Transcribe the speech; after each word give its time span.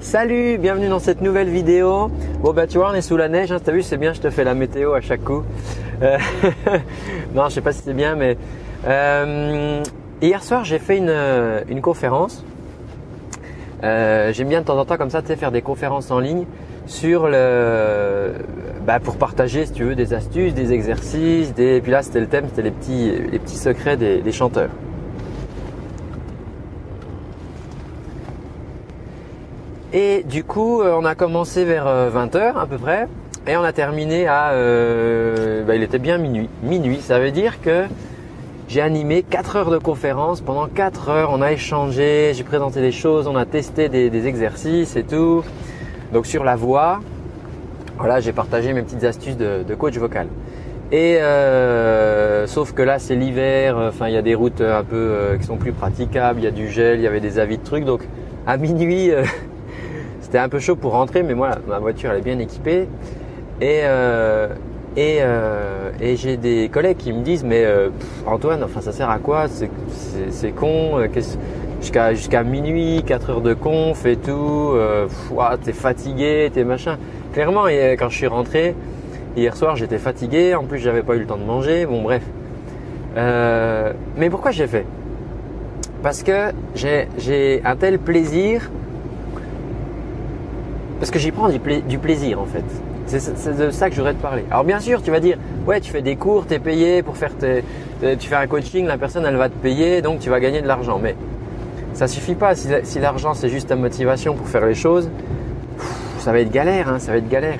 Salut, 0.00 0.58
bienvenue 0.58 0.88
dans 0.88 1.00
cette 1.00 1.22
nouvelle 1.22 1.48
vidéo. 1.48 2.08
Bon 2.40 2.52
bah 2.52 2.68
tu 2.68 2.78
vois 2.78 2.90
on 2.90 2.94
est 2.94 3.02
sous 3.02 3.16
la 3.16 3.28
neige, 3.28 3.50
hein, 3.50 3.58
t'as 3.62 3.72
vu 3.72 3.82
c'est 3.82 3.96
bien, 3.96 4.12
je 4.12 4.20
te 4.20 4.30
fais 4.30 4.44
la 4.44 4.54
météo 4.54 4.92
à 4.92 5.00
chaque 5.00 5.24
coup. 5.24 5.42
Euh, 6.02 6.16
non 7.34 7.48
je 7.48 7.54
sais 7.54 7.60
pas 7.60 7.72
si 7.72 7.82
c'est 7.82 7.94
bien 7.94 8.14
mais 8.14 8.36
euh, 8.86 9.82
hier 10.22 10.44
soir 10.44 10.64
j'ai 10.64 10.78
fait 10.78 10.98
une, 10.98 11.12
une 11.68 11.80
conférence. 11.80 12.44
Euh, 13.82 14.32
J'aime 14.32 14.48
bien 14.48 14.60
de 14.60 14.66
temps 14.66 14.78
en 14.78 14.84
temps 14.84 14.96
comme 14.96 15.10
ça 15.10 15.20
tu 15.20 15.34
faire 15.34 15.50
des 15.50 15.62
conférences 15.62 16.12
en 16.12 16.20
ligne 16.20 16.44
sur 16.86 17.28
le 17.28 18.34
bah, 18.86 19.00
pour 19.00 19.16
partager 19.16 19.66
si 19.66 19.72
tu 19.72 19.82
veux 19.82 19.96
des 19.96 20.14
astuces, 20.14 20.54
des 20.54 20.72
exercices, 20.72 21.52
des 21.54 21.76
et 21.76 21.80
puis 21.80 21.90
là 21.90 22.02
c'était 22.02 22.20
le 22.20 22.28
thème, 22.28 22.44
c'était 22.48 22.62
les 22.62 22.70
petits 22.70 23.10
les 23.32 23.38
petits 23.40 23.58
secrets 23.58 23.96
des 23.96 24.32
chanteurs. 24.32 24.70
Et 30.00 30.22
du 30.22 30.44
coup, 30.44 30.80
euh, 30.80 30.96
on 30.96 31.04
a 31.04 31.16
commencé 31.16 31.64
vers 31.64 31.86
20h 31.86 32.36
euh, 32.36 32.52
à 32.54 32.66
peu 32.66 32.78
près 32.78 33.08
et 33.48 33.56
on 33.56 33.64
a 33.64 33.72
terminé 33.72 34.28
à 34.28 34.50
euh, 34.52 35.64
bah, 35.64 35.74
il 35.74 35.82
était 35.82 35.98
bien 35.98 36.18
minuit. 36.18 36.48
Minuit, 36.62 37.00
ça 37.00 37.18
veut 37.18 37.32
dire 37.32 37.60
que 37.60 37.82
j'ai 38.68 38.80
animé 38.80 39.24
4 39.24 39.56
heures 39.56 39.70
de 39.72 39.78
conférence. 39.78 40.40
Pendant 40.40 40.68
4 40.68 41.08
heures, 41.08 41.30
on 41.32 41.42
a 41.42 41.50
échangé, 41.50 42.30
j'ai 42.32 42.44
présenté 42.44 42.80
des 42.80 42.92
choses, 42.92 43.26
on 43.26 43.34
a 43.34 43.44
testé 43.44 43.88
des, 43.88 44.28
exercices 44.28 44.94
et 44.94 45.02
tout. 45.02 45.42
Donc 46.12 46.26
sur 46.26 46.44
la 46.44 46.54
voix, 46.54 47.00
voilà, 47.96 48.20
j'ai 48.20 48.32
partagé 48.32 48.72
mes 48.74 48.82
petites 48.82 49.02
astuces 49.02 49.36
de, 49.36 49.74
coach 49.74 49.96
vocal. 49.96 50.28
Et 50.92 51.18
sauf 52.46 52.72
que 52.72 52.82
là 52.82 53.00
c'est 53.00 53.16
l'hiver, 53.16 53.76
enfin 53.76 54.06
il 54.06 54.14
y 54.14 54.16
a 54.16 54.22
des 54.22 54.36
routes 54.36 54.60
un 54.60 54.84
peu 54.84 55.36
qui 55.40 55.44
sont 55.44 55.56
plus 55.56 55.72
praticables, 55.72 56.38
il 56.38 56.44
y 56.44 56.46
a 56.46 56.52
du 56.52 56.68
gel, 56.68 57.00
il 57.00 57.02
y 57.02 57.08
avait 57.08 57.18
des 57.18 57.40
avis 57.40 57.58
de 57.58 57.64
trucs. 57.64 57.84
Donc 57.84 58.02
à 58.46 58.58
minuit, 58.58 59.10
c'était 60.28 60.40
un 60.40 60.50
peu 60.50 60.58
chaud 60.58 60.76
pour 60.76 60.92
rentrer, 60.92 61.22
mais 61.22 61.32
moi, 61.32 61.52
ma 61.66 61.78
voiture 61.78 62.10
elle 62.10 62.18
est 62.18 62.22
bien 62.22 62.38
équipée. 62.38 62.86
Et, 63.62 63.80
euh, 63.84 64.48
euh, 64.98 65.90
et, 66.02 66.16
j'ai 66.16 66.36
des 66.36 66.68
collègues 66.68 66.98
qui 66.98 67.14
me 67.14 67.22
disent 67.22 67.44
Mais 67.44 67.64
euh, 67.64 67.88
Antoine, 68.26 68.62
enfin, 68.62 68.82
ça 68.82 68.92
sert 68.92 69.08
à 69.08 69.20
quoi 69.20 69.46
C'est 69.48 70.50
con. 70.50 70.98
Jusqu'à 71.80 72.42
minuit, 72.42 73.04
4 73.06 73.30
heures 73.30 73.40
de 73.40 73.54
conf 73.54 74.04
et 74.04 74.16
tout. 74.16 74.74
t'es 75.64 75.72
fatigué, 75.72 76.50
t'es 76.52 76.64
machin. 76.64 76.98
Clairement, 77.32 77.64
quand 77.98 78.10
je 78.10 78.16
suis 78.16 78.26
rentré, 78.26 78.74
hier 79.34 79.56
soir, 79.56 79.76
j'étais 79.76 79.96
fatigué. 79.96 80.54
En 80.54 80.64
plus, 80.64 80.78
j'avais 80.78 81.02
pas 81.02 81.14
eu 81.14 81.20
le 81.20 81.26
temps 81.26 81.38
de 81.38 81.44
manger. 81.44 81.86
Bon, 81.86 82.02
bref. 82.02 82.22
mais 83.16 84.28
pourquoi 84.28 84.50
j'ai 84.50 84.66
fait? 84.66 84.84
Parce 86.02 86.22
que 86.22 86.52
j'ai 86.74 87.62
un 87.64 87.76
tel 87.76 87.98
plaisir 87.98 88.68
parce 90.98 91.10
que 91.10 91.18
j'y 91.18 91.30
prends 91.30 91.48
du, 91.48 91.98
plaisir 91.98 92.40
en 92.40 92.46
fait. 92.46 92.64
C'est 93.06 93.56
de 93.56 93.70
ça 93.70 93.88
que 93.88 93.94
je 93.94 94.00
voudrais 94.00 94.14
te 94.14 94.20
parler. 94.20 94.44
Alors 94.50 94.64
bien 94.64 94.80
sûr, 94.80 95.02
tu 95.02 95.10
vas 95.10 95.20
dire, 95.20 95.38
ouais, 95.66 95.80
tu 95.80 95.90
fais 95.90 96.02
des 96.02 96.16
cours, 96.16 96.46
tu 96.46 96.54
es 96.54 96.58
payé 96.58 97.02
pour 97.02 97.16
faire 97.16 97.32
tu 97.36 98.28
fais 98.28 98.34
un 98.34 98.46
coaching, 98.46 98.86
la 98.86 98.98
personne 98.98 99.24
elle 99.24 99.36
va 99.36 99.48
te 99.48 99.56
payer, 99.56 100.02
donc 100.02 100.20
tu 100.20 100.30
vas 100.30 100.40
gagner 100.40 100.60
de 100.60 100.66
l'argent. 100.66 100.98
Mais 101.02 101.16
ça 101.94 102.06
suffit 102.06 102.34
pas. 102.34 102.54
Si, 102.54 102.98
l'argent 103.00 103.34
c'est 103.34 103.48
juste 103.48 103.68
ta 103.68 103.76
motivation 103.76 104.34
pour 104.34 104.48
faire 104.48 104.66
les 104.66 104.74
choses, 104.74 105.08
ça 106.18 106.32
va 106.32 106.40
être 106.40 106.50
galère, 106.50 106.88
hein, 106.88 106.98
ça 106.98 107.12
va 107.12 107.18
être 107.18 107.28
galère. 107.28 107.58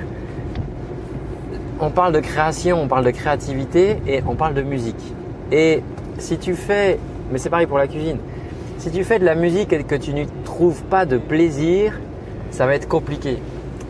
On 1.80 1.90
parle 1.90 2.12
de 2.12 2.20
création, 2.20 2.82
on 2.82 2.88
parle 2.88 3.04
de 3.04 3.10
créativité 3.12 3.98
et 4.06 4.22
on 4.26 4.34
parle 4.34 4.54
de 4.54 4.62
musique. 4.62 5.14
Et 5.52 5.82
si 6.18 6.38
tu 6.38 6.54
fais, 6.54 6.98
mais 7.30 7.38
c'est 7.38 7.50
pareil 7.50 7.66
pour 7.66 7.78
la 7.78 7.86
cuisine, 7.86 8.18
si 8.78 8.90
tu 8.90 9.04
fais 9.04 9.18
de 9.18 9.24
la 9.24 9.34
musique 9.34 9.72
et 9.72 9.82
que 9.84 9.94
tu 9.94 10.12
n'y 10.12 10.26
trouves 10.44 10.82
pas 10.82 11.06
de 11.06 11.18
plaisir, 11.18 11.98
ça 12.58 12.66
va 12.66 12.74
être 12.74 12.88
compliqué. 12.88 13.38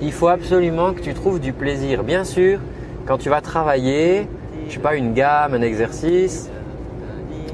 Il 0.02 0.12
faut 0.12 0.28
absolument 0.28 0.92
que 0.92 1.00
tu 1.00 1.14
trouves 1.14 1.40
du 1.40 1.54
plaisir. 1.54 2.04
Bien 2.04 2.22
sûr, 2.22 2.58
quand 3.06 3.16
tu 3.16 3.30
vas 3.30 3.40
travailler, 3.40 4.28
je 4.68 4.74
sais 4.74 4.78
pas, 4.78 4.94
une 4.94 5.14
gamme, 5.14 5.54
un 5.54 5.62
exercice, 5.62 6.50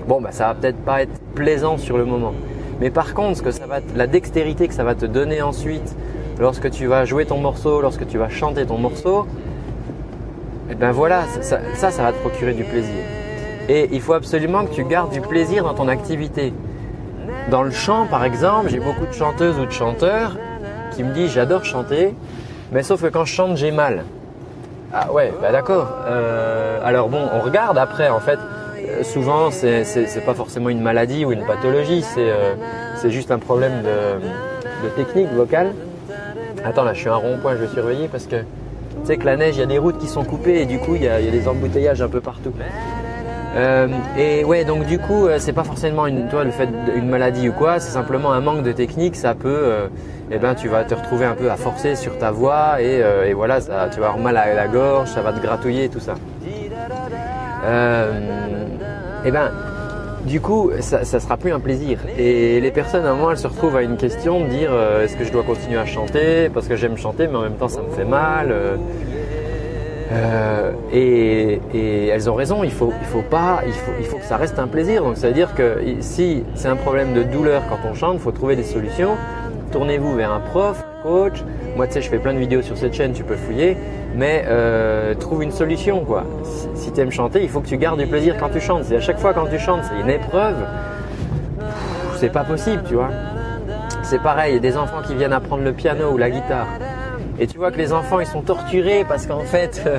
bon, 0.08 0.20
bah, 0.20 0.32
ça 0.32 0.48
va 0.48 0.54
peut-être 0.54 0.78
pas 0.78 1.02
être 1.02 1.16
plaisant 1.36 1.78
sur 1.78 1.98
le 1.98 2.04
moment. 2.04 2.34
Mais 2.80 2.90
par 2.90 3.14
contre, 3.14 3.38
ce 3.38 3.42
que 3.44 3.52
ça 3.52 3.64
va, 3.68 3.78
la 3.94 4.08
dextérité 4.08 4.66
que 4.66 4.74
ça 4.74 4.82
va 4.82 4.96
te 4.96 5.06
donner 5.06 5.40
ensuite, 5.40 5.94
lorsque 6.40 6.68
tu 6.72 6.86
vas 6.86 7.04
jouer 7.04 7.26
ton 7.26 7.38
morceau, 7.38 7.80
lorsque 7.80 8.08
tu 8.08 8.18
vas 8.18 8.28
chanter 8.28 8.66
ton 8.66 8.78
morceau, 8.78 9.28
et 10.68 10.72
eh 10.72 10.74
ben 10.74 10.90
voilà, 10.90 11.26
ça, 11.42 11.60
ça, 11.74 11.90
ça 11.92 12.02
va 12.02 12.10
te 12.10 12.18
procurer 12.18 12.54
du 12.54 12.64
plaisir. 12.64 13.04
Et 13.68 13.88
il 13.92 14.00
faut 14.00 14.14
absolument 14.14 14.64
que 14.64 14.74
tu 14.74 14.82
gardes 14.82 15.12
du 15.12 15.20
plaisir 15.20 15.62
dans 15.62 15.74
ton 15.74 15.86
activité. 15.86 16.52
Dans 17.52 17.62
le 17.62 17.70
chant, 17.70 18.08
par 18.10 18.24
exemple, 18.24 18.68
j'ai 18.68 18.80
beaucoup 18.80 19.06
de 19.06 19.12
chanteuses 19.12 19.60
ou 19.60 19.66
de 19.66 19.70
chanteurs 19.70 20.36
qui 20.94 21.04
me 21.04 21.12
dit 21.12 21.28
j'adore 21.28 21.64
chanter, 21.64 22.14
mais 22.72 22.82
sauf 22.82 23.02
que 23.02 23.08
quand 23.08 23.24
je 23.24 23.34
chante 23.34 23.56
j'ai 23.56 23.70
mal. 23.70 24.04
Ah 24.92 25.10
ouais, 25.12 25.32
bah 25.42 25.50
d'accord. 25.50 25.88
Euh, 26.06 26.78
alors 26.84 27.08
bon, 27.08 27.28
on 27.32 27.40
regarde 27.40 27.78
après 27.78 28.08
en 28.08 28.20
fait. 28.20 28.38
Euh, 28.78 29.02
souvent, 29.02 29.50
c'est 29.50 30.24
pas 30.24 30.34
forcément 30.34 30.68
une 30.68 30.80
maladie 30.80 31.24
ou 31.24 31.32
une 31.32 31.44
pathologie, 31.44 32.02
c'est 32.02 32.30
euh, 32.30 32.54
juste 33.08 33.30
un 33.30 33.38
problème 33.38 33.82
de, 33.82 34.88
technique 34.90 35.32
vocale. 35.32 35.72
Attends, 36.64 36.84
là, 36.84 36.92
je 36.92 37.00
suis 37.00 37.08
un 37.08 37.16
rond-point, 37.16 37.56
je 37.56 37.64
vais 37.64 37.68
surveiller 37.68 38.08
parce 38.08 38.26
que 38.26 38.36
tu 38.36 39.06
sais 39.06 39.16
que 39.16 39.24
la 39.24 39.36
neige, 39.36 39.56
il 39.56 39.60
y 39.60 39.62
a 39.62 39.66
des 39.66 39.78
routes 39.78 39.98
qui 39.98 40.06
sont 40.06 40.24
coupées 40.24 40.60
et 40.60 40.66
du 40.66 40.78
coup, 40.78 40.94
il 40.94 41.02
y 41.02 41.08
a 41.08 41.20
des 41.20 41.48
embouteillages 41.48 42.02
un 42.02 42.08
peu 42.08 42.20
partout. 42.20 42.52
Euh, 43.56 43.88
et 44.18 44.44
ouais, 44.44 44.64
donc 44.64 44.84
du 44.86 44.98
coup, 44.98 45.26
euh, 45.26 45.36
c'est 45.38 45.52
pas 45.52 45.64
forcément 45.64 46.06
une, 46.06 46.28
toi, 46.28 46.44
le 46.44 46.50
fait 46.50 46.68
d'une 46.92 47.08
maladie 47.08 47.48
ou 47.48 47.52
quoi, 47.52 47.78
c'est 47.78 47.92
simplement 47.92 48.32
un 48.32 48.40
manque 48.40 48.62
de 48.62 48.72
technique. 48.72 49.14
Ça 49.14 49.34
peut, 49.34 49.48
euh, 49.48 49.86
eh 50.30 50.38
ben, 50.38 50.54
tu 50.54 50.68
vas 50.68 50.84
te 50.84 50.94
retrouver 50.94 51.24
un 51.24 51.34
peu 51.34 51.50
à 51.50 51.56
forcer 51.56 51.94
sur 51.94 52.18
ta 52.18 52.30
voix 52.30 52.80
et, 52.80 53.32
voilà, 53.32 53.60
tu 53.60 54.00
vas 54.00 54.08
avoir 54.08 54.18
mal 54.18 54.36
à 54.36 54.54
la 54.54 54.66
gorge, 54.66 55.08
ça 55.08 55.22
va 55.22 55.32
te 55.32 55.40
gratouiller, 55.40 55.88
tout 55.88 56.00
ça. 56.00 56.14
et 59.24 59.30
ben, 59.30 59.50
du 60.26 60.40
coup, 60.40 60.70
ça, 60.80 61.04
ça 61.04 61.20
sera 61.20 61.36
plus 61.36 61.52
un 61.52 61.60
plaisir. 61.60 61.98
Et 62.18 62.60
les 62.60 62.70
personnes, 62.70 63.04
à 63.04 63.10
un 63.10 63.14
moment, 63.14 63.30
elles 63.30 63.36
se 63.36 63.46
retrouvent 63.46 63.76
à 63.76 63.82
une 63.82 63.96
question 63.96 64.40
de 64.40 64.46
dire 64.46 64.70
est-ce 65.02 65.16
que 65.16 65.24
je 65.24 65.30
dois 65.30 65.42
continuer 65.44 65.78
à 65.78 65.86
chanter? 65.86 66.48
Parce 66.48 66.66
que 66.66 66.76
j'aime 66.76 66.96
chanter, 66.96 67.28
mais 67.28 67.36
en 67.36 67.42
même 67.42 67.56
temps, 67.56 67.68
ça 67.68 67.82
me 67.82 67.90
fait 67.94 68.06
mal. 68.06 68.52
Euh, 70.12 70.72
et, 70.92 72.08
elles 72.08 72.30
ont 72.30 72.34
raison, 72.34 72.62
il 72.62 72.70
faut, 72.70 72.92
il 73.00 73.06
faut 73.06 73.22
pas, 73.22 73.62
il 73.98 74.04
faut, 74.04 74.18
que 74.18 74.24
ça 74.24 74.36
reste 74.36 74.58
un 74.58 74.68
plaisir. 74.68 75.02
Donc 75.02 75.16
ça 75.16 75.28
veut 75.28 75.32
dire 75.34 75.54
que 75.54 75.78
si 76.00 76.44
c'est 76.54 76.68
un 76.68 76.76
problème 76.76 77.14
de 77.14 77.22
douleur 77.22 77.62
quand 77.68 77.78
on 77.88 77.94
chante, 77.94 78.14
il 78.14 78.20
faut 78.20 78.32
trouver 78.32 78.56
des 78.56 78.62
solutions. 78.62 79.16
Tournez-vous 79.72 80.14
vers 80.14 80.32
un 80.32 80.40
prof, 80.40 80.84
un 80.84 81.02
coach. 81.02 81.42
Moi, 81.76 81.86
tu 81.88 81.94
sais, 81.94 82.02
je 82.02 82.08
fais 82.08 82.18
plein 82.18 82.34
de 82.34 82.38
vidéos 82.38 82.62
sur 82.62 82.76
cette 82.76 82.94
chaîne, 82.94 83.12
tu 83.12 83.24
peux 83.24 83.36
fouiller. 83.36 83.76
Mais 84.14 84.44
euh, 84.46 85.14
trouve 85.14 85.42
une 85.42 85.50
solution, 85.50 86.04
quoi. 86.04 86.22
Si, 86.74 86.92
tu 86.92 87.00
aimes 87.00 87.10
chanter, 87.10 87.42
il 87.42 87.48
faut 87.48 87.60
que 87.60 87.66
tu 87.66 87.76
gardes 87.76 87.98
du 87.98 88.06
plaisir 88.06 88.36
quand 88.38 88.50
tu 88.50 88.60
chantes. 88.60 88.84
Si 88.84 88.94
à 88.94 89.00
chaque 89.00 89.18
fois 89.18 89.34
quand 89.34 89.46
tu 89.46 89.58
chantes, 89.58 89.82
c'est 89.84 90.00
une 90.00 90.10
épreuve, 90.10 90.56
c'est 92.16 92.30
pas 92.30 92.44
possible, 92.44 92.82
tu 92.86 92.94
vois. 92.94 93.10
C'est 94.04 94.22
pareil, 94.22 94.60
des 94.60 94.76
enfants 94.76 95.02
qui 95.04 95.14
viennent 95.14 95.32
apprendre 95.32 95.64
le 95.64 95.72
piano 95.72 96.12
ou 96.12 96.18
la 96.18 96.30
guitare 96.30 96.68
et 97.38 97.46
tu 97.46 97.58
vois 97.58 97.70
que 97.70 97.78
les 97.78 97.92
enfants, 97.92 98.20
ils 98.20 98.26
sont 98.26 98.42
torturés 98.42 99.04
parce 99.08 99.26
qu'en 99.26 99.40
fait, 99.40 99.82
euh, 99.86 99.98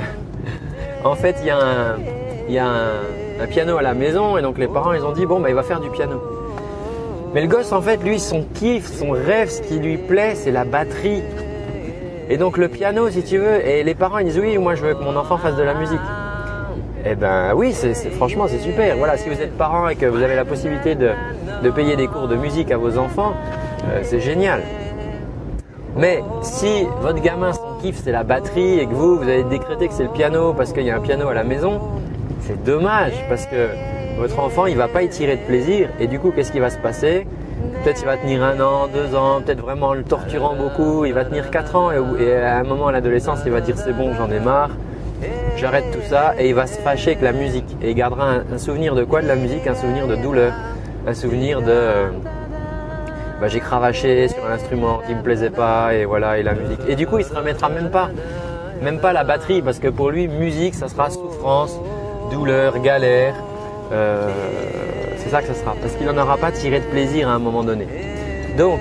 en 1.03 1.15
il 2.47 2.53
y 2.53 2.59
a, 2.59 2.65
un, 2.65 3.47
piano 3.47 3.77
à 3.77 3.81
la 3.81 3.93
maison 3.93 4.37
et 4.37 4.41
donc 4.41 4.57
les 4.57 4.67
parents, 4.67 4.93
ils 4.93 5.03
ont 5.03 5.11
dit 5.11 5.25
bon, 5.25 5.39
bah, 5.39 5.49
il 5.49 5.55
va 5.55 5.63
faire 5.63 5.81
du 5.81 5.89
piano. 5.89 6.21
Mais 7.33 7.41
le 7.41 7.47
gosse, 7.47 7.73
en 7.73 7.81
fait, 7.81 7.97
lui, 7.97 8.19
son 8.19 8.45
kiff, 8.53 8.85
son 8.85 9.11
rêve, 9.11 9.49
ce 9.49 9.61
qui 9.61 9.77
lui 9.79 9.97
plaît, 9.97 10.35
c'est 10.35 10.51
la 10.51 10.63
batterie. 10.63 11.21
Et 12.29 12.37
donc 12.37 12.57
le 12.57 12.69
piano, 12.69 13.09
si 13.09 13.23
tu 13.23 13.37
veux, 13.37 13.65
et 13.67 13.83
les 13.83 13.93
parents, 13.93 14.19
ils 14.19 14.25
disent 14.27 14.39
oui, 14.39 14.57
moi, 14.57 14.75
je 14.75 14.85
veux 14.85 14.93
que 14.93 15.03
mon 15.03 15.17
enfant 15.17 15.37
fasse 15.37 15.57
de 15.57 15.63
la 15.63 15.73
musique. 15.73 15.99
Eh 17.05 17.15
ben 17.15 17.53
oui, 17.53 17.73
c'est, 17.73 17.93
franchement, 18.11 18.45
c'est 18.47 18.59
super. 18.59 18.95
Voilà, 18.97 19.17
si 19.17 19.29
vous 19.29 19.39
êtes 19.39 19.55
parent 19.57 19.89
et 19.89 19.95
que 19.95 20.05
vous 20.05 20.23
avez 20.23 20.35
la 20.35 20.45
possibilité 20.45 20.95
de, 20.95 21.11
de 21.61 21.69
payer 21.69 21.95
des 21.97 22.07
cours 22.07 22.27
de 22.27 22.35
musique 22.35 22.71
à 22.71 22.77
vos 22.77 22.97
enfants, 22.97 23.33
euh, 23.89 23.99
c'est 24.03 24.21
génial. 24.21 24.61
Mais 25.97 26.21
si 26.41 26.85
votre 27.01 27.21
gamin, 27.21 27.53
son 27.53 27.77
kiff, 27.81 28.01
c'est 28.03 28.11
la 28.11 28.23
batterie 28.23 28.79
et 28.79 28.85
que 28.85 28.93
vous, 28.93 29.15
vous 29.15 29.23
avez 29.23 29.43
décrété 29.43 29.87
que 29.87 29.93
c'est 29.93 30.03
le 30.03 30.09
piano 30.09 30.53
parce 30.53 30.73
qu'il 30.73 30.83
y 30.83 30.89
a 30.89 30.97
un 30.97 30.99
piano 30.99 31.29
à 31.29 31.33
la 31.33 31.45
maison, 31.45 31.79
c'est 32.41 32.61
dommage 32.65 33.13
parce 33.29 33.45
que 33.45 33.69
votre 34.19 34.39
enfant, 34.39 34.65
il 34.65 34.75
va 34.75 34.89
pas 34.89 35.03
y 35.03 35.09
tirer 35.09 35.37
de 35.37 35.41
plaisir 35.43 35.89
et 35.99 36.07
du 36.07 36.19
coup, 36.19 36.31
qu'est-ce 36.31 36.51
qui 36.51 36.59
va 36.59 36.69
se 36.69 36.77
passer? 36.77 37.25
Peut-être 37.83 38.01
il 38.01 38.05
va 38.05 38.17
tenir 38.17 38.43
un 38.43 38.59
an, 38.59 38.87
deux 38.93 39.15
ans, 39.15 39.41
peut-être 39.41 39.61
vraiment 39.61 39.93
le 39.93 40.03
torturant 40.03 40.53
beaucoup, 40.53 41.05
il 41.05 41.13
va 41.13 41.23
tenir 41.23 41.49
quatre 41.49 41.75
ans 41.77 41.91
et, 41.91 42.33
à 42.33 42.57
un 42.57 42.63
moment 42.63 42.87
à 42.87 42.91
l'adolescence, 42.91 43.39
il 43.45 43.51
va 43.51 43.61
dire 43.61 43.77
c'est 43.77 43.93
bon, 43.93 44.13
j'en 44.15 44.29
ai 44.29 44.39
marre, 44.39 44.71
j'arrête 45.55 45.85
tout 45.93 46.05
ça 46.09 46.33
et 46.37 46.49
il 46.49 46.55
va 46.55 46.67
se 46.67 46.77
fâcher 46.79 47.11
avec 47.11 47.21
la 47.21 47.31
musique 47.31 47.77
et 47.81 47.91
il 47.91 47.95
gardera 47.95 48.31
un, 48.31 48.43
un 48.53 48.57
souvenir 48.57 48.95
de 48.95 49.05
quoi? 49.05 49.21
De 49.21 49.27
la 49.27 49.35
musique 49.35 49.65
Un 49.65 49.75
souvenir 49.75 50.07
de 50.07 50.15
douleur, 50.17 50.51
un 51.07 51.13
souvenir 51.13 51.61
de 51.61 52.09
bah, 53.39 53.47
j'ai 53.47 53.59
cravaché 53.59 54.27
sur 54.27 54.45
un 54.45 54.53
instrument 54.53 55.01
qui 55.05 55.13
me 55.13 55.21
plaisait 55.21 55.49
pas 55.49 55.93
et 55.93 56.05
voilà 56.05 56.37
et 56.37 56.43
la 56.43 56.53
musique. 56.53 56.79
Et 56.87 56.95
du 56.95 57.05
coup, 57.05 57.19
il 57.19 57.25
se 57.25 57.33
remettra 57.33 57.69
même 57.69 57.89
pas, 57.89 58.09
même 58.81 58.99
pas 58.99 59.13
la 59.13 59.23
batterie 59.23 59.61
parce 59.61 59.79
que 59.79 59.87
pour 59.87 60.09
lui, 60.09 60.27
musique, 60.27 60.73
ça 60.73 60.87
sera 60.87 61.09
souffrance, 61.09 61.77
douleur, 62.31 62.79
galère. 62.79 63.35
Euh, 63.91 64.29
c'est 65.17 65.29
ça 65.29 65.41
que 65.41 65.47
ça 65.47 65.53
sera 65.53 65.75
parce 65.81 65.93
qu'il 65.95 66.07
n'en 66.07 66.17
aura 66.17 66.37
pas 66.37 66.51
tiré 66.51 66.79
de 66.79 66.85
plaisir 66.85 67.29
à 67.29 67.33
un 67.33 67.39
moment 67.39 67.63
donné. 67.63 67.87
Donc, 68.57 68.79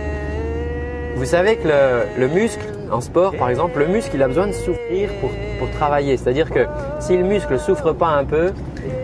vous 1.16 1.24
savez 1.24 1.56
que 1.56 1.68
le, 2.18 2.28
muscle, 2.28 2.64
en 2.90 3.00
sport 3.00 3.34
par 3.36 3.50
exemple, 3.50 3.78
le 3.80 3.86
muscle 3.86 4.12
il 4.14 4.22
a 4.22 4.28
besoin 4.28 4.46
de 4.46 4.52
souffrir 4.52 5.10
pour, 5.20 5.30
pour 5.58 5.70
travailler. 5.72 6.16
C'est-à-dire 6.16 6.50
que 6.50 6.66
si 7.00 7.16
le 7.16 7.24
muscle 7.24 7.58
souffre 7.58 7.92
pas 7.92 8.08
un 8.08 8.24
peu, 8.24 8.52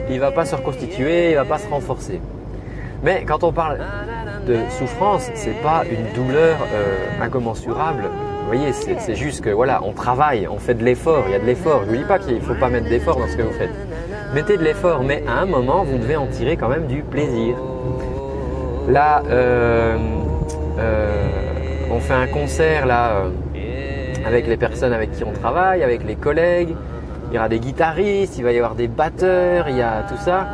il 0.08 0.20
va 0.20 0.30
pas 0.30 0.44
se 0.44 0.54
reconstituer, 0.54 1.30
il 1.30 1.36
va 1.36 1.44
pas 1.44 1.58
se 1.58 1.68
renforcer. 1.68 2.20
Mais 3.02 3.24
quand 3.26 3.42
on 3.44 3.52
parle 3.52 3.78
de 4.50 4.58
souffrance, 4.70 5.30
ce 5.34 5.48
n'est 5.48 5.62
pas 5.62 5.84
une 5.90 6.12
douleur 6.14 6.56
euh, 6.74 7.24
incommensurable. 7.24 8.02
Vous 8.02 8.46
voyez, 8.46 8.72
c'est 8.72 9.14
juste 9.14 9.42
que 9.42 9.50
voilà, 9.50 9.80
on 9.84 9.92
travaille, 9.92 10.48
on 10.48 10.58
fait 10.58 10.74
de 10.74 10.84
l'effort, 10.84 11.24
il 11.26 11.32
y 11.32 11.34
a 11.34 11.38
de 11.38 11.44
l'effort. 11.44 11.82
Je 11.84 11.90
ne 11.90 11.90
vous 11.90 12.02
dis 12.02 12.08
pas 12.08 12.18
qu'il 12.18 12.40
faut 12.40 12.54
pas 12.54 12.68
mettre 12.68 12.88
d'effort 12.88 13.16
dans 13.16 13.28
ce 13.28 13.36
que 13.36 13.42
vous 13.42 13.52
faites. 13.52 13.70
Mettez 14.34 14.56
de 14.56 14.64
l'effort, 14.64 15.04
mais 15.04 15.22
à 15.28 15.40
un 15.40 15.46
moment, 15.46 15.84
vous 15.84 15.98
devez 15.98 16.16
en 16.16 16.26
tirer 16.26 16.56
quand 16.56 16.68
même 16.68 16.86
du 16.86 17.02
plaisir. 17.02 17.56
Là, 18.88 19.22
euh, 19.30 19.96
euh, 20.78 21.28
on 21.92 22.00
fait 22.00 22.14
un 22.14 22.26
concert 22.26 22.86
là 22.86 23.26
avec 24.26 24.48
les 24.48 24.56
personnes 24.56 24.92
avec 24.92 25.12
qui 25.12 25.22
on 25.22 25.32
travaille, 25.32 25.84
avec 25.84 26.04
les 26.04 26.16
collègues. 26.16 26.74
Il 27.30 27.36
y 27.36 27.38
aura 27.38 27.48
des 27.48 27.60
guitaristes, 27.60 28.36
il 28.38 28.42
va 28.42 28.50
y 28.50 28.56
avoir 28.56 28.74
des 28.74 28.88
batteurs, 28.88 29.68
il 29.68 29.76
y 29.76 29.82
a 29.82 30.02
tout 30.08 30.16
ça. 30.16 30.48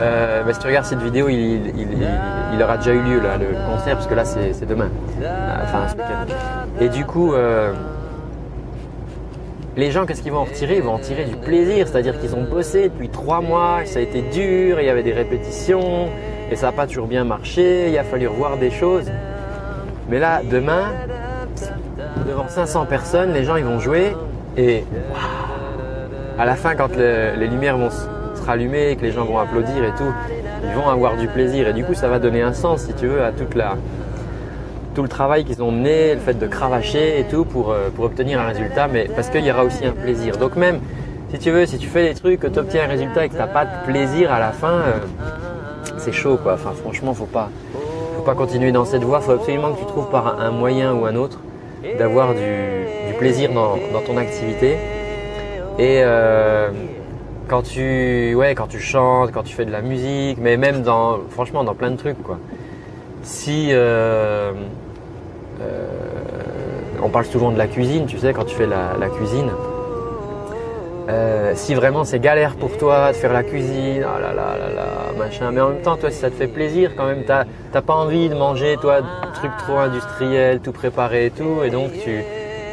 Euh, 0.00 0.42
si 0.52 0.58
tu 0.58 0.66
regardes 0.66 0.86
cette 0.86 1.02
vidéo, 1.02 1.28
il, 1.28 2.62
aura 2.62 2.76
déjà 2.76 2.92
eu 2.92 3.00
lieu 3.00 3.20
le 3.20 3.70
concert, 3.70 3.96
parce 3.96 4.06
que 4.06 4.14
là 4.14 4.24
c'est 4.24 4.66
demain, 4.66 4.88
euh. 5.22 5.86
Et 6.80 6.88
du 6.88 7.04
coup, 7.04 7.34
euh, 7.34 7.72
les 9.76 9.90
gens, 9.90 10.06
qu'est-ce 10.06 10.22
qu'ils 10.22 10.32
vont 10.32 10.40
en 10.40 10.44
retirer? 10.44 10.76
Ils 10.76 10.82
vont 10.82 10.94
en 10.94 10.98
tirer 10.98 11.24
du 11.24 11.36
plaisir, 11.36 11.86
c'est-à-dire 11.86 12.18
qu'ils 12.18 12.34
ont 12.34 12.44
bossé 12.44 12.84
depuis 12.84 13.08
trois 13.08 13.40
mois, 13.40 13.80
ça 13.84 13.98
a 13.98 14.02
été 14.02 14.22
dur, 14.22 14.80
il 14.80 14.86
y 14.86 14.90
avait 14.90 15.02
des 15.02 15.12
répétitions, 15.12 16.08
et 16.50 16.56
ça 16.56 16.66
n'a 16.66 16.72
pas 16.72 16.86
toujours 16.86 17.06
bien 17.06 17.24
marché, 17.24 17.90
il 17.90 17.98
a 17.98 18.04
fallu 18.04 18.26
revoir 18.26 18.56
des 18.56 18.70
choses. 18.70 19.10
Mais 20.08 20.18
là, 20.18 20.40
demain, 20.48 20.92
devant 22.26 22.48
500 22.48 22.86
personnes, 22.86 23.32
les 23.32 23.44
gens 23.44 23.56
ils 23.56 23.64
vont 23.64 23.78
jouer, 23.78 24.16
et 24.56 24.84
à 26.38 26.44
la 26.44 26.56
fin, 26.56 26.74
quand 26.74 26.96
les 26.96 27.46
lumières 27.46 27.78
vont 27.78 27.90
rallumer, 28.44 28.96
que 28.96 29.02
les 29.02 29.12
gens 29.12 29.24
vont 29.24 29.38
applaudir 29.38 29.84
et 29.84 29.92
tout, 29.96 30.12
ils 30.64 30.74
vont 30.74 30.88
avoir 30.88 31.16
du 31.16 31.26
plaisir. 31.28 31.68
Et 31.68 31.72
du 31.72 31.84
coup, 31.84 31.94
ça 31.94 32.08
va 32.08 32.18
donner 32.18 32.42
un 32.42 32.52
sens, 32.52 32.82
si 32.82 32.94
tu 32.94 33.06
veux, 33.06 33.22
à 33.22 33.32
tout 33.32 35.02
le 35.02 35.08
travail 35.08 35.44
qu'ils 35.44 35.62
ont 35.62 35.70
mené, 35.70 36.14
le 36.14 36.20
fait 36.20 36.38
de 36.38 36.46
cravacher 36.46 37.20
et 37.20 37.24
tout 37.24 37.44
pour, 37.44 37.72
euh, 37.72 37.88
pour 37.94 38.04
obtenir 38.04 38.40
un 38.40 38.46
résultat, 38.46 38.88
mais 38.88 39.08
parce 39.14 39.28
qu'il 39.30 39.44
y 39.44 39.50
aura 39.50 39.64
aussi 39.64 39.84
un 39.84 39.92
plaisir. 39.92 40.36
Donc 40.36 40.56
même, 40.56 40.80
si 41.30 41.38
tu 41.38 41.50
veux, 41.50 41.64
si 41.66 41.78
tu 41.78 41.86
fais 41.86 42.08
des 42.08 42.14
trucs, 42.14 42.40
que 42.40 42.46
tu 42.46 42.58
obtiens 42.58 42.84
un 42.84 42.88
résultat 42.88 43.24
et 43.24 43.28
que 43.28 43.34
tu 43.34 43.38
n'as 43.38 43.46
pas 43.46 43.64
de 43.64 43.86
plaisir 43.86 44.32
à 44.32 44.38
la 44.38 44.50
fin, 44.50 44.72
euh, 44.72 44.98
c'est 45.96 46.12
chaud 46.12 46.38
quoi. 46.42 46.54
Enfin 46.54 46.72
franchement, 46.72 47.14
faut 47.14 47.24
pas, 47.24 47.48
faut 48.16 48.22
pas 48.22 48.34
continuer 48.34 48.72
dans 48.72 48.84
cette 48.84 49.02
voie. 49.02 49.20
Faut 49.20 49.32
absolument 49.32 49.72
que 49.72 49.78
tu 49.78 49.86
trouves 49.86 50.10
par 50.10 50.40
un 50.40 50.50
moyen 50.50 50.92
ou 50.92 51.06
un 51.06 51.16
autre 51.16 51.38
d'avoir 51.98 52.34
du, 52.34 53.14
plaisir 53.18 53.52
dans, 53.52 53.76
dans, 53.92 54.00
ton 54.00 54.16
activité. 54.16 54.76
Et, 55.78 56.00
euh, 56.02 56.70
quand 57.48 57.62
tu, 57.62 58.34
ouais, 58.34 58.54
quand 58.54 58.66
tu 58.66 58.80
chantes, 58.80 59.32
quand 59.32 59.42
tu 59.42 59.54
fais 59.54 59.64
de 59.64 59.70
la 59.70 59.82
musique, 59.82 60.38
mais 60.40 60.56
même 60.56 60.82
dans, 60.82 61.18
franchement, 61.30 61.64
dans 61.64 61.74
plein 61.74 61.90
de 61.90 61.96
trucs, 61.96 62.22
quoi. 62.22 62.38
Si, 63.22 63.68
euh, 63.70 64.52
euh, 65.60 65.86
on 67.02 67.08
parle 67.08 67.24
souvent 67.26 67.50
de 67.50 67.58
la 67.58 67.66
cuisine, 67.66 68.06
tu 68.06 68.18
sais, 68.18 68.32
quand 68.32 68.44
tu 68.44 68.56
fais 68.56 68.66
la, 68.66 69.08
cuisine. 69.08 69.50
Euh, 71.08 71.52
si 71.56 71.74
vraiment 71.74 72.04
c'est 72.04 72.20
galère 72.20 72.54
pour 72.54 72.78
toi 72.78 73.10
de 73.10 73.16
faire 73.16 73.32
la 73.32 73.42
cuisine, 73.42 74.02
là 74.02 74.20
là 74.20 74.32
là 74.32 74.74
là, 74.74 74.86
machin, 75.18 75.50
mais 75.50 75.60
en 75.60 75.70
même 75.70 75.82
temps, 75.82 75.96
toi, 75.96 76.10
si 76.10 76.18
ça 76.18 76.30
te 76.30 76.36
fait 76.36 76.46
plaisir, 76.46 76.92
quand 76.96 77.06
même, 77.06 77.24
t'as 77.24 77.82
pas 77.82 77.94
envie 77.94 78.28
de 78.28 78.34
manger, 78.34 78.76
toi, 78.80 79.00
trucs 79.34 79.56
trop 79.58 79.78
industriels, 79.78 80.60
tout 80.60 80.72
préparé 80.72 81.26
et 81.26 81.30
tout, 81.30 81.62
et 81.64 81.70
donc 81.70 81.92
tu, 81.92 82.22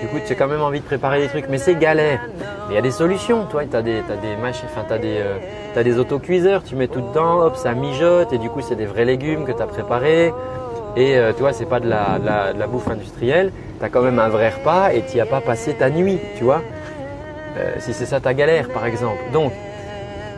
du 0.01 0.07
coup, 0.07 0.17
tu 0.25 0.31
as 0.31 0.35
quand 0.35 0.47
même 0.47 0.61
envie 0.61 0.79
de 0.79 0.85
préparer 0.85 1.21
des 1.21 1.27
trucs, 1.27 1.49
mais 1.49 1.57
c'est 1.57 1.75
galère. 1.75 2.21
Il 2.69 2.75
y 2.75 2.77
a 2.77 2.81
des 2.81 2.91
solutions, 2.91 3.45
toi. 3.45 3.63
Tu 3.65 3.75
as 3.75 3.81
des, 3.81 3.97
as 3.97 4.15
des 4.15 4.35
enfin, 4.65 4.85
tu 4.87 4.99
des, 4.99 5.21
euh, 5.21 5.83
des 5.83 5.97
autocuiseurs, 5.97 6.63
tu 6.63 6.75
mets 6.75 6.87
tout 6.87 7.01
dedans, 7.01 7.41
hop, 7.41 7.55
ça 7.55 7.73
mijote, 7.73 8.31
et 8.31 8.37
du 8.37 8.49
coup, 8.49 8.61
c'est 8.61 8.75
des 8.75 8.85
vrais 8.85 9.05
légumes 9.05 9.45
que 9.45 9.51
tu 9.51 9.61
as 9.61 9.67
préparés. 9.67 10.33
Et 10.95 11.17
euh, 11.17 11.33
toi, 11.33 11.51
c'est 11.51 11.65
pas 11.65 11.79
de 11.79 11.87
la, 11.87 12.19
la, 12.55 12.67
bouffe 12.67 12.87
industrielle. 12.87 13.51
Tu 13.79 13.85
as 13.85 13.89
quand 13.89 14.01
même 14.01 14.19
un 14.19 14.29
vrai 14.29 14.49
repas 14.49 14.91
et 14.91 15.03
tu 15.03 15.15
n'y 15.15 15.21
as 15.21 15.25
pas 15.25 15.41
passé 15.41 15.73
ta 15.73 15.89
nuit, 15.89 16.19
tu 16.37 16.43
vois. 16.43 16.61
Euh, 17.57 17.73
si 17.79 17.93
c'est 17.93 18.05
ça 18.05 18.19
ta 18.19 18.33
galère, 18.33 18.69
par 18.69 18.85
exemple. 18.85 19.19
Donc, 19.33 19.51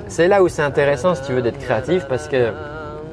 c'est 0.07 0.27
là 0.27 0.43
où 0.43 0.47
c'est 0.47 0.61
intéressant 0.61 1.15
si 1.15 1.23
tu 1.23 1.33
veux 1.33 1.41
d'être 1.41 1.59
créatif 1.59 2.05
parce 2.07 2.27
que 2.27 2.51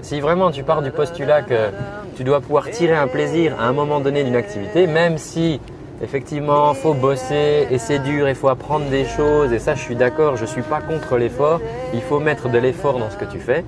si 0.02 0.20
vraiment 0.20 0.50
tu 0.50 0.62
pars 0.62 0.82
du 0.82 0.90
postulat 0.90 1.42
que 1.42 1.70
tu 2.16 2.24
dois 2.24 2.40
pouvoir 2.40 2.70
tirer 2.70 2.94
un 2.94 3.06
plaisir 3.06 3.54
à 3.58 3.66
un 3.66 3.72
moment 3.72 4.00
donné 4.00 4.24
d'une 4.24 4.36
activité, 4.36 4.86
même 4.86 5.18
si 5.18 5.60
Effectivement, 6.00 6.74
faut 6.74 6.94
bosser 6.94 7.66
et 7.72 7.78
c'est 7.78 7.98
dur, 7.98 8.28
il 8.28 8.36
faut 8.36 8.48
apprendre 8.48 8.86
des 8.86 9.04
choses 9.04 9.52
et 9.52 9.58
ça 9.58 9.74
je 9.74 9.80
suis 9.80 9.96
d'accord, 9.96 10.36
je 10.36 10.44
suis 10.44 10.62
pas 10.62 10.80
contre 10.80 11.16
l'effort, 11.16 11.60
il 11.92 12.00
faut 12.00 12.20
mettre 12.20 12.48
de 12.48 12.56
l'effort 12.56 13.00
dans 13.00 13.10
ce 13.10 13.16
que 13.16 13.24
tu 13.24 13.40
fais, 13.40 13.64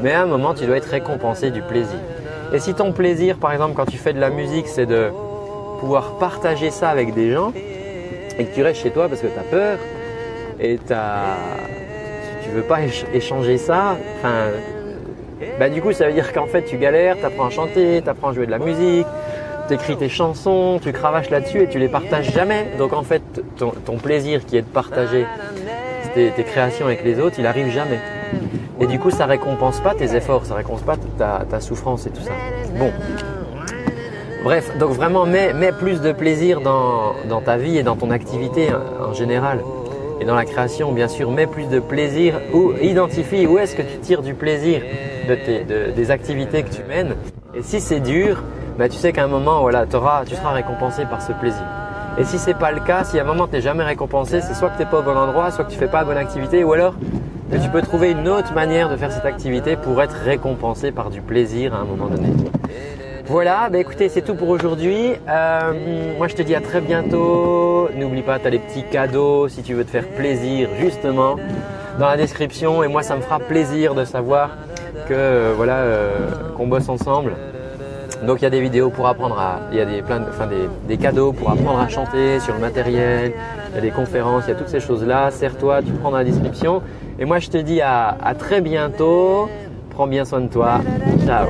mais 0.00 0.12
à 0.12 0.22
un 0.22 0.26
moment 0.26 0.54
tu 0.54 0.64
dois 0.64 0.76
être 0.76 0.88
récompensé 0.88 1.50
du 1.50 1.60
plaisir. 1.60 1.98
Et 2.52 2.60
si 2.60 2.74
ton 2.74 2.92
plaisir 2.92 3.36
par 3.36 3.52
exemple 3.52 3.74
quand 3.74 3.86
tu 3.86 3.96
fais 3.96 4.12
de 4.12 4.20
la 4.20 4.30
musique 4.30 4.68
c'est 4.68 4.86
de 4.86 5.10
pouvoir 5.80 6.18
partager 6.20 6.70
ça 6.70 6.88
avec 6.88 7.14
des 7.14 7.32
gens 7.32 7.52
et 8.38 8.44
que 8.44 8.54
tu 8.54 8.62
restes 8.62 8.80
chez 8.80 8.90
toi 8.90 9.08
parce 9.08 9.20
que 9.20 9.26
tu 9.26 9.38
as 9.38 9.42
peur 9.42 9.78
et 10.60 10.78
t'as 10.78 11.36
tu 12.44 12.50
veux 12.50 12.62
pas 12.62 12.78
échanger 13.12 13.58
ça, 13.58 13.96
enfin 14.18 14.50
bah 15.58 15.68
du 15.68 15.82
coup 15.82 15.92
ça 15.92 16.06
veut 16.06 16.12
dire 16.12 16.32
qu'en 16.32 16.46
fait 16.46 16.62
tu 16.62 16.76
galères, 16.76 17.16
tu 17.18 17.24
apprends 17.24 17.46
à 17.46 17.50
chanter, 17.50 18.00
tu 18.04 18.08
apprends 18.08 18.28
à 18.28 18.32
jouer 18.34 18.46
de 18.46 18.52
la 18.52 18.60
musique, 18.60 19.06
tu 19.68 19.74
écris 19.74 19.96
tes 19.96 20.08
chansons, 20.08 20.80
tu 20.82 20.92
cravaches 20.92 21.30
là-dessus 21.30 21.62
et 21.62 21.68
tu 21.68 21.78
les 21.78 21.88
partages 21.88 22.32
jamais. 22.32 22.68
Donc 22.78 22.92
en 22.92 23.02
fait, 23.02 23.22
ton, 23.56 23.96
plaisir 23.96 24.44
qui 24.44 24.56
est 24.56 24.62
de 24.62 24.66
partager 24.66 25.26
tes, 26.14 26.32
créations 26.44 26.86
avec 26.86 27.04
les 27.04 27.18
autres, 27.20 27.36
il 27.38 27.46
arrive 27.46 27.70
jamais. 27.70 28.00
Et 28.80 28.86
du 28.86 28.98
coup, 28.98 29.10
ça 29.10 29.26
récompense 29.26 29.80
pas 29.80 29.94
tes 29.94 30.14
efforts, 30.16 30.46
ça 30.46 30.54
récompense 30.54 30.82
pas 30.82 30.96
ta, 31.18 31.60
souffrance 31.60 32.06
et 32.06 32.10
tout 32.10 32.22
ça. 32.22 32.32
Bon. 32.78 32.90
Bref, 34.44 34.76
donc 34.78 34.90
vraiment, 34.90 35.24
mets, 35.24 35.72
plus 35.78 36.00
de 36.00 36.10
plaisir 36.12 36.60
dans, 36.60 37.40
ta 37.44 37.56
vie 37.56 37.78
et 37.78 37.82
dans 37.82 37.96
ton 37.96 38.10
activité 38.10 38.68
en, 39.00 39.12
général. 39.12 39.60
Et 40.20 40.24
dans 40.24 40.34
la 40.34 40.44
création, 40.44 40.92
bien 40.92 41.08
sûr, 41.08 41.30
mets 41.30 41.46
plus 41.46 41.66
de 41.66 41.80
plaisir 41.80 42.40
ou 42.52 42.72
identifie 42.80 43.46
où 43.46 43.58
est-ce 43.58 43.74
que 43.76 43.82
tu 43.82 43.98
tires 43.98 44.22
du 44.22 44.34
plaisir 44.34 44.82
de 45.28 45.92
des 45.92 46.10
activités 46.10 46.62
que 46.62 46.74
tu 46.74 46.82
mènes. 46.84 47.14
Et 47.54 47.62
si 47.62 47.80
c'est 47.80 48.00
dur, 48.00 48.42
bah, 48.78 48.88
tu 48.88 48.96
sais 48.96 49.12
qu'à 49.12 49.24
un 49.24 49.28
moment, 49.28 49.60
voilà, 49.60 49.86
tu 49.86 49.92
seras 49.92 50.52
récompensé 50.52 51.04
par 51.04 51.22
ce 51.22 51.32
plaisir. 51.32 51.64
Et 52.18 52.24
si 52.24 52.38
c'est 52.38 52.54
pas 52.54 52.72
le 52.72 52.80
cas, 52.80 53.04
si 53.04 53.18
à 53.18 53.22
un 53.22 53.24
moment 53.24 53.46
tu 53.46 53.54
n'es 53.54 53.62
jamais 53.62 53.84
récompensé, 53.84 54.40
c'est 54.42 54.54
soit 54.54 54.68
que 54.68 54.76
tu 54.76 54.82
n'es 54.82 54.90
pas 54.90 54.98
au 54.98 55.02
bon 55.02 55.16
endroit, 55.16 55.50
soit 55.50 55.64
que 55.64 55.70
tu 55.70 55.78
fais 55.78 55.86
pas 55.86 56.00
la 56.00 56.04
bonne 56.04 56.18
activité, 56.18 56.62
ou 56.62 56.72
alors 56.72 56.94
que 57.50 57.56
tu 57.56 57.68
peux 57.70 57.80
trouver 57.82 58.10
une 58.10 58.28
autre 58.28 58.52
manière 58.54 58.90
de 58.90 58.96
faire 58.96 59.12
cette 59.12 59.24
activité 59.24 59.76
pour 59.76 60.00
être 60.02 60.16
récompensé 60.24 60.90
par 60.92 61.10
du 61.10 61.20
plaisir 61.22 61.74
à 61.74 61.78
un 61.78 61.84
moment 61.84 62.06
donné. 62.06 62.28
Voilà, 63.26 63.70
bah 63.70 63.78
écoutez, 63.78 64.08
c'est 64.08 64.20
tout 64.20 64.34
pour 64.34 64.50
aujourd'hui. 64.50 65.12
Euh, 65.28 65.72
moi 66.18 66.28
je 66.28 66.34
te 66.34 66.42
dis 66.42 66.54
à 66.54 66.60
très 66.60 66.80
bientôt. 66.80 67.88
N'oublie 67.96 68.22
pas, 68.22 68.38
tu 68.38 68.46
as 68.46 68.50
des 68.50 68.58
petits 68.58 68.84
cadeaux 68.84 69.48
si 69.48 69.62
tu 69.62 69.74
veux 69.74 69.84
te 69.84 69.90
faire 69.90 70.06
plaisir 70.08 70.68
justement 70.78 71.36
dans 71.98 72.08
la 72.08 72.16
description. 72.16 72.82
Et 72.82 72.88
moi 72.88 73.02
ça 73.02 73.16
me 73.16 73.22
fera 73.22 73.38
plaisir 73.38 73.94
de 73.94 74.04
savoir 74.04 74.50
que 75.08 75.52
voilà 75.56 75.76
euh, 75.76 76.28
qu'on 76.56 76.66
bosse 76.66 76.88
ensemble. 76.88 77.32
Donc 78.26 78.40
il 78.40 78.42
y 78.42 78.46
a 78.46 78.50
des 78.50 78.60
vidéos 78.60 78.90
pour 78.90 79.08
apprendre 79.08 79.38
à, 79.38 79.60
il 79.72 79.78
y 79.78 79.80
a 79.80 79.84
des, 79.84 80.00
plein 80.02 80.22
enfin 80.28 80.48
des, 80.86 80.96
cadeaux 80.96 81.32
pour 81.32 81.50
apprendre 81.50 81.80
à 81.80 81.88
chanter 81.88 82.38
sur 82.40 82.54
le 82.54 82.60
matériel, 82.60 83.32
il 83.70 83.74
y 83.74 83.78
a 83.78 83.80
des 83.80 83.90
conférences, 83.90 84.44
il 84.46 84.50
y 84.50 84.52
a 84.52 84.56
toutes 84.56 84.68
ces 84.68 84.80
choses-là. 84.80 85.30
Serre-toi, 85.30 85.82
tu 85.82 85.92
prends 85.92 86.10
dans 86.10 86.18
la 86.18 86.24
description. 86.24 86.82
Et 87.18 87.24
moi 87.24 87.38
je 87.40 87.48
te 87.48 87.58
dis 87.58 87.80
à, 87.80 88.16
à 88.22 88.34
très 88.34 88.60
bientôt. 88.60 89.48
Prends 89.90 90.06
bien 90.06 90.24
soin 90.24 90.40
de 90.40 90.48
toi. 90.48 90.80
Ciao. 91.26 91.48